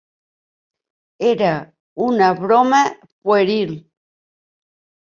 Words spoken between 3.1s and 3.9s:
pueril.